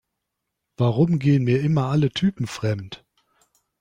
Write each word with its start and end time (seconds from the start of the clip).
Warum 0.77 1.19
gehen 1.19 1.43
mir 1.43 1.61
immer 1.61 1.89
alle 1.91 2.09
Typen 2.09 2.47
fremd? 2.47 3.05